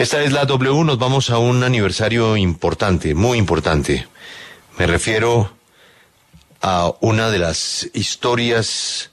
Esta 0.00 0.22
es 0.22 0.32
la 0.32 0.46
W, 0.46 0.82
nos 0.84 0.98
vamos 0.98 1.28
a 1.28 1.36
un 1.36 1.62
aniversario 1.62 2.34
importante, 2.38 3.14
muy 3.14 3.36
importante. 3.36 4.08
Me 4.78 4.86
refiero 4.86 5.52
a 6.62 6.94
una 7.02 7.28
de 7.28 7.38
las 7.38 7.86
historias 7.92 9.10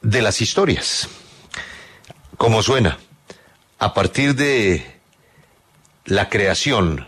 de 0.00 0.22
las 0.22 0.40
historias. 0.40 1.08
Como 2.36 2.64
suena, 2.64 2.98
a 3.78 3.94
partir 3.94 4.34
de 4.34 5.00
la 6.04 6.28
creación 6.28 7.06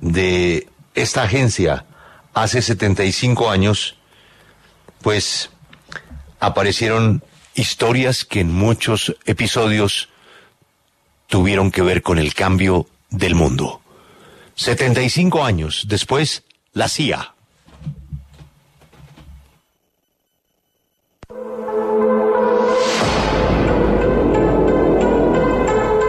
de 0.00 0.66
esta 0.96 1.22
agencia 1.22 1.86
hace 2.34 2.60
75 2.60 3.52
años, 3.52 3.98
pues 5.00 5.50
aparecieron 6.40 7.22
historias 7.54 8.24
que 8.24 8.40
en 8.40 8.52
muchos 8.52 9.14
episodios 9.26 10.08
tuvieron 11.32 11.70
que 11.70 11.80
ver 11.80 12.02
con 12.02 12.18
el 12.18 12.34
cambio 12.34 12.86
del 13.08 13.34
mundo. 13.34 13.80
75 14.54 15.42
años 15.42 15.86
después, 15.88 16.42
la 16.74 16.88
CIA. 16.88 17.32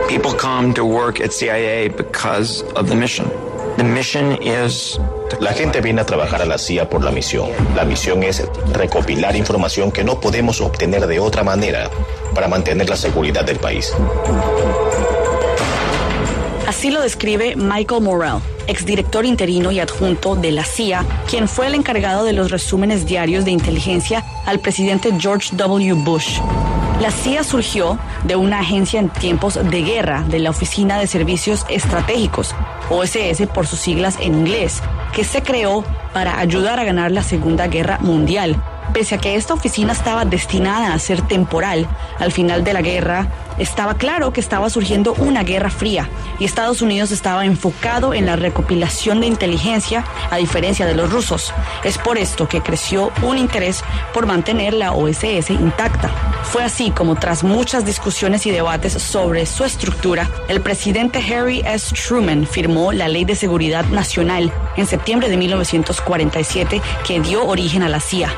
People 0.10 0.34
come 0.38 0.74
to 0.74 0.84
work 0.84 1.22
at 1.22 1.32
CIA 1.32 1.88
because 1.88 2.66
of 2.76 2.90
the 2.90 2.96
mission. 2.96 3.26
The 3.78 3.86
mission 3.86 4.38
is 4.44 5.00
La 5.40 5.54
gente 5.54 5.82
viene 5.82 6.02
a 6.02 6.06
trabajar 6.06 6.42
a 6.42 6.46
la 6.46 6.58
CIA 6.58 6.90
por 6.90 7.04
la 7.04 7.12
misión. 7.12 7.50
La 7.76 7.86
misión 7.86 8.24
es 8.24 8.44
recopilar 8.72 9.36
información 9.36 9.92
que 9.92 10.04
no 10.04 10.20
podemos 10.20 10.62
obtener 10.62 11.08
de 11.08 11.20
otra 11.20 11.44
manera 11.44 11.90
para 12.36 12.48
mantener 12.48 12.90
la 12.90 12.96
seguridad 12.96 13.44
del 13.44 13.58
país. 13.58 13.94
Así 16.84 16.92
lo 16.92 17.02
describe 17.02 17.56
Michael 17.56 18.02
Morrell, 18.02 18.42
exdirector 18.68 19.24
interino 19.24 19.72
y 19.72 19.80
adjunto 19.80 20.36
de 20.36 20.52
la 20.52 20.66
CIA, 20.66 21.06
quien 21.30 21.48
fue 21.48 21.68
el 21.68 21.76
encargado 21.76 22.26
de 22.26 22.34
los 22.34 22.52
resúmenes 22.52 23.06
diarios 23.06 23.46
de 23.46 23.52
inteligencia 23.52 24.22
al 24.46 24.60
presidente 24.60 25.10
George 25.18 25.56
W. 25.56 25.94
Bush. 25.94 26.42
La 27.00 27.10
CIA 27.10 27.46
surgió 27.46 27.98
de 28.26 28.36
una 28.36 28.60
agencia 28.60 29.00
en 29.00 29.08
tiempos 29.08 29.54
de 29.54 29.82
guerra 29.82 30.26
de 30.28 30.40
la 30.40 30.50
Oficina 30.50 31.00
de 31.00 31.08
Servicios 31.08 31.66
Estratégicos, 31.70 32.54
OSS 32.90 33.48
por 33.54 33.66
sus 33.66 33.80
siglas 33.80 34.18
en 34.20 34.40
inglés, 34.40 34.84
que 35.14 35.24
se 35.24 35.42
creó 35.42 35.86
para 36.12 36.38
ayudar 36.38 36.82
a 36.82 36.84
ganar 36.84 37.12
la 37.12 37.24
Segunda 37.24 37.68
Guerra 37.68 38.00
Mundial. 38.02 38.62
Pese 38.94 39.16
a 39.16 39.18
que 39.18 39.36
esta 39.36 39.56
oficina 39.56 39.92
estaba 39.92 40.24
destinada 40.24 40.94
a 40.94 41.00
ser 41.00 41.24
temporal, 41.24 41.88
al 42.20 42.32
final 42.32 42.64
de 42.64 42.74
la 42.74 42.82
guerra 42.82 43.28
estaba 43.58 43.96
claro 43.96 44.34
que 44.34 44.40
estaba 44.40 44.70
surgiendo 44.70 45.14
una 45.14 45.44
guerra 45.44 45.70
fría 45.70 46.10
y 46.40 46.46
Estados 46.46 46.82
Unidos 46.82 47.12
estaba 47.12 47.46
enfocado 47.46 48.14
en 48.14 48.26
la 48.26 48.36
recopilación 48.36 49.22
de 49.22 49.28
inteligencia 49.28 50.06
a 50.30 50.38
diferencia 50.38 50.86
de 50.86 50.96
los 50.96 51.12
rusos. 51.12 51.54
Es 51.84 51.98
por 51.98 52.18
esto 52.18 52.48
que 52.48 52.62
creció 52.62 53.12
un 53.22 53.38
interés 53.38 53.84
por 54.14 54.26
mantener 54.26 54.74
la 54.74 54.94
OSS 54.94 55.50
intacta. 55.50 56.10
Fue 56.44 56.64
así 56.64 56.92
como 56.92 57.16
tras 57.16 57.44
muchas 57.44 57.86
discusiones 57.86 58.46
y 58.46 58.52
debates 58.52 58.94
sobre 58.94 59.46
su 59.46 59.64
estructura, 59.64 60.30
el 60.48 60.62
presidente 60.62 61.20
Harry 61.20 61.62
S. 61.66 61.96
Truman 61.96 62.46
firmó 62.46 62.92
la 62.92 63.08
Ley 63.08 63.26
de 63.26 63.36
Seguridad 63.36 63.86
Nacional 63.86 64.52
en 64.78 64.86
septiembre 64.86 65.30
de 65.30 65.38
1947 65.38 66.82
que 67.08 67.20
dio 67.22 67.46
origen 67.46 67.82
a 67.82 67.90
la 67.90 68.00
CIA. 68.00 68.32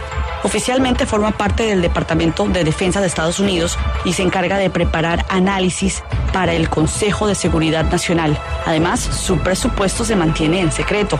Oficialmente 0.45 1.07
forma 1.07 1.31
parte 1.31 1.63
del 1.63 1.81
Departamento 1.81 2.47
de 2.47 2.63
Defensa 2.63 3.01
de 3.01 3.07
Estados 3.07 3.39
Unidos 3.39 3.79
y 4.05 4.13
se 4.13 4.21
encarga 4.21 4.59
de 4.59 4.69
preparar 4.69 5.25
análisis 5.27 6.03
para 6.35 6.53
el 6.53 6.67
Consejo 6.67 7.27
de 7.27 7.33
Seguridad 7.33 7.89
Nacional. 7.89 8.37
Además, 8.65 8.99
su 8.99 9.39
presupuesto 9.39 10.03
se 10.03 10.17
mantiene 10.17 10.59
en 10.59 10.69
secreto. 10.69 11.17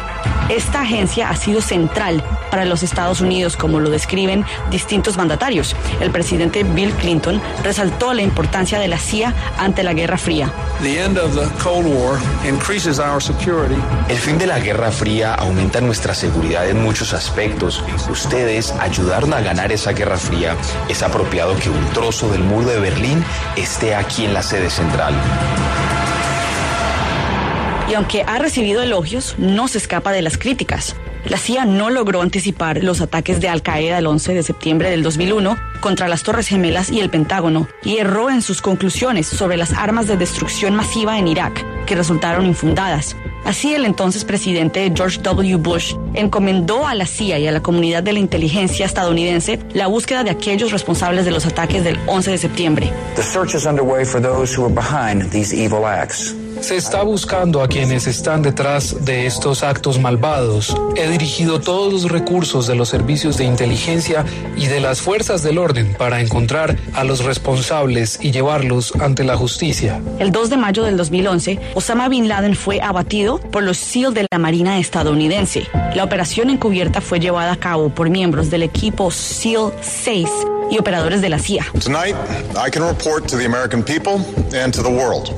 Esta 0.50 0.82
agencia 0.82 1.30
ha 1.30 1.38
sido 1.38 1.62
central 1.62 2.22
para 2.52 2.66
los 2.66 2.84
Estados 2.84 3.22
Unidos, 3.22 3.56
como 3.56 3.80
lo 3.80 3.90
describen 3.90 4.44
distintos 4.70 5.16
mandatarios. 5.16 5.74
El 6.02 6.12
presidente 6.12 6.64
Bill 6.64 6.92
Clinton 6.96 7.42
resaltó 7.64 8.14
la 8.14 8.24
importancia 8.24 8.78
de 8.78 8.90
la 8.90 8.98
CIA 8.98 9.34
ante 9.58 9.84
la 9.84 9.94
Guerra 9.94 10.18
Fría. 10.18 10.52
El 14.10 14.18
fin 14.18 14.38
de 14.38 14.48
la 14.48 14.60
Guerra 14.60 14.92
Fría 14.92 15.34
aumenta 15.34 15.80
nuestra 15.80 16.14
seguridad 16.14 16.70
en 16.70 16.84
muchos 16.84 17.14
aspectos. 17.14 17.82
Ustedes 18.10 18.74
ayudaron 18.82 19.34
a 19.34 19.40
ganar 19.40 19.72
esa 19.72 19.94
Guerra 19.94 20.18
Fría. 20.18 20.58
Es 20.90 21.04
apropiado 21.04 21.56
que 21.58 21.70
un 21.70 21.86
trozo 21.94 22.30
del 22.30 22.44
muro 22.44 22.68
de 22.68 22.80
Berlín 22.82 23.24
esté 23.56 23.96
aquí 23.96 24.26
en 24.26 24.34
la 24.34 24.44
sede 24.44 24.70
central. 24.70 25.05
Y 27.90 27.94
aunque 27.94 28.24
ha 28.24 28.40
recibido 28.40 28.82
elogios, 28.82 29.36
no 29.38 29.68
se 29.68 29.78
escapa 29.78 30.12
de 30.12 30.22
las 30.22 30.38
críticas. 30.38 30.96
La 31.28 31.38
CIA 31.38 31.66
no 31.66 31.90
logró 31.90 32.22
anticipar 32.22 32.84
los 32.84 33.02
ataques 33.02 33.42
de 33.42 33.50
Al 33.50 33.64
Qaeda 33.64 33.98
el 33.98 34.06
11 34.06 34.36
de 34.36 34.44
septiembre 34.44 34.92
del 34.92 35.02
2001 35.02 35.58
contra 35.80 36.08
las 36.08 36.22
Torres 36.22 36.48
Gemelas 36.48 36.92
y 36.92 37.00
el 37.00 37.10
Pentágono 37.10 37.68
y 37.84 37.98
erró 37.98 38.30
en 38.30 38.44
sus 38.44 38.62
conclusiones 38.62 39.26
sobre 39.26 39.58
las 39.58 39.74
armas 39.74 40.08
de 40.08 40.18
destrucción 40.18 40.76
masiva 40.76 41.18
en 41.18 41.28
Irak, 41.28 41.66
que 41.86 41.96
resultaron 41.96 42.46
infundadas. 42.46 43.16
Así, 43.46 43.74
el 43.76 43.86
entonces 43.86 44.26
presidente 44.26 44.92
George 44.94 45.20
W. 45.22 45.56
Bush 45.58 45.96
encomendó 46.16 46.88
a 46.88 46.96
la 46.96 47.06
CIA 47.06 47.40
y 47.40 47.48
a 47.48 47.52
la 47.52 47.62
comunidad 47.62 48.04
de 48.04 48.14
la 48.14 48.20
inteligencia 48.20 48.86
estadounidense 48.86 49.60
la 49.74 49.88
búsqueda 49.88 50.24
de 50.24 50.32
aquellos 50.32 50.72
responsables 50.72 51.26
de 51.26 51.32
los 51.32 51.46
ataques 51.46 51.84
del 51.84 51.98
11 52.08 52.32
de 52.32 52.38
septiembre. 52.38 52.92
The 53.16 53.24
search 53.24 53.54
is 53.54 53.66
underway 53.66 54.04
for 54.04 54.22
those 54.22 54.58
who 54.58 54.66
are 54.66 54.74
behind 54.74 55.30
these 55.32 55.54
evil 55.54 55.86
acts. 55.86 56.36
Se 56.66 56.78
está 56.78 57.04
buscando 57.04 57.62
a 57.62 57.68
quienes 57.68 58.08
están 58.08 58.42
detrás 58.42 59.06
de 59.06 59.28
estos 59.28 59.62
actos 59.62 60.00
malvados. 60.00 60.76
He 60.96 61.08
dirigido 61.08 61.62
todos 61.62 61.94
los 61.94 62.12
recursos 62.12 62.66
de 62.66 62.74
los 62.74 62.90
servicios 62.90 63.38
de 63.38 63.46
inteligencia 63.46 64.26
y 64.58 64.66
de 64.66 64.80
las 64.80 65.00
fuerzas 65.00 65.44
del 65.44 65.60
orden 65.60 65.94
para 65.94 66.22
encontrar 66.22 66.76
a 66.96 67.04
los 67.04 67.24
responsables 67.24 68.18
y 68.20 68.32
llevarlos 68.32 68.96
ante 69.00 69.24
la 69.24 69.38
justicia. 69.38 70.02
El 70.18 70.32
2 70.32 70.50
de 70.50 70.58
mayo 70.58 70.84
del 70.84 70.98
2011, 70.98 71.60
Osama 71.76 72.10
Bin 72.10 72.28
Laden 72.28 72.56
fue 72.56 72.82
abatido 72.82 73.38
por 73.38 73.62
los 73.62 73.78
SEAL 73.78 74.16
de 74.16 74.26
la 74.32 74.40
Marina 74.40 74.80
estadounidense. 74.80 75.68
La 75.94 76.04
operación 76.04 76.50
encubierta 76.50 77.00
fue 77.00 77.20
llevada 77.20 77.52
a 77.52 77.58
cabo 77.58 77.90
por 77.90 78.10
miembros 78.10 78.50
del 78.50 78.64
equipo 78.64 79.12
SEAL 79.12 79.72
6 79.82 80.28
y 80.72 80.78
operadores 80.78 81.22
de 81.22 81.30
la 81.30 81.40
CIA. 81.40 81.66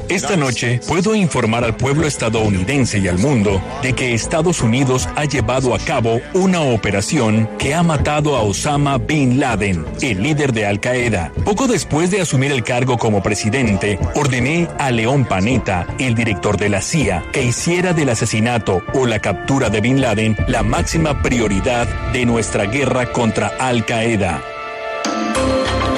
Esta 0.09 0.37
noche 0.37 0.79
puedo 0.87 1.15
informar 1.15 1.63
al 1.63 1.75
pueblo 1.75 2.07
estadounidense 2.07 2.99
y 2.99 3.07
al 3.07 3.17
mundo 3.17 3.61
de 3.81 3.93
que 3.93 4.13
Estados 4.13 4.61
Unidos 4.61 5.07
ha 5.15 5.25
llevado 5.25 5.73
a 5.73 5.79
cabo 5.79 6.19
una 6.33 6.61
operación 6.61 7.49
que 7.57 7.73
ha 7.73 7.83
matado 7.83 8.35
a 8.35 8.41
Osama 8.41 8.97
Bin 8.97 9.39
Laden, 9.39 9.85
el 10.01 10.21
líder 10.21 10.53
de 10.53 10.65
Al 10.65 10.79
Qaeda. 10.79 11.31
Poco 11.43 11.67
después 11.67 12.11
de 12.11 12.21
asumir 12.21 12.51
el 12.51 12.63
cargo 12.63 12.97
como 12.97 13.21
presidente, 13.23 13.99
ordené 14.15 14.67
a 14.79 14.91
León 14.91 15.25
Panetta, 15.25 15.87
el 15.99 16.15
director 16.15 16.57
de 16.57 16.69
la 16.69 16.81
CIA, 16.81 17.23
que 17.31 17.43
hiciera 17.43 17.93
del 17.93 18.09
asesinato 18.09 18.81
o 18.93 19.05
la 19.05 19.19
captura 19.19 19.69
de 19.69 19.81
Bin 19.81 20.01
Laden 20.01 20.37
la 20.47 20.63
máxima 20.63 21.21
prioridad 21.21 21.87
de 22.11 22.25
nuestra 22.25 22.65
guerra 22.65 23.11
contra 23.11 23.47
Al 23.59 23.85
Qaeda. 23.85 24.41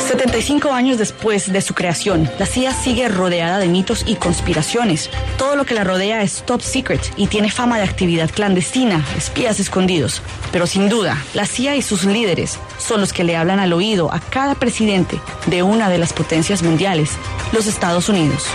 75 0.02 0.72
años 0.72 0.98
después 0.98 1.52
de 1.52 1.62
su 1.62 1.74
creación, 1.74 2.30
la 2.40 2.46
CIA 2.46 2.74
sigue 2.74 3.08
rodeada 3.10 3.60
de 3.60 3.68
mitos 3.68 4.04
y 4.08 4.16
conspiraciones. 4.16 5.10
Todo 5.38 5.56
lo 5.56 5.66
que 5.66 5.74
la 5.74 5.84
rodea 5.84 6.22
es 6.22 6.44
top 6.46 6.62
secret 6.62 7.02
y 7.18 7.28
tiene 7.28 7.52
fama 7.52 7.78
de 7.78 7.84
actividad 7.84 8.30
clandestina, 8.30 9.06
espías 9.18 9.60
escondidos. 9.60 10.22
Pero 10.52 10.68
sin 10.68 10.90
duda, 10.90 11.24
la 11.34 11.46
CIA 11.46 11.76
y 11.76 11.82
sus 11.82 12.06
líderes 12.06 12.60
son 12.78 13.02
los 13.02 13.14
que 13.14 13.24
le 13.24 13.36
hablan 13.36 13.60
al 13.60 13.74
oído 13.74 14.14
a 14.14 14.20
cada 14.20 14.56
presidente 14.56 15.20
de 15.48 15.64
una 15.64 15.90
de 15.90 15.98
las 15.98 16.14
potencias 16.14 16.64
mundiales, 16.64 17.12
los 17.52 17.68
Estados 17.68 18.10
Unidos. 18.10 18.46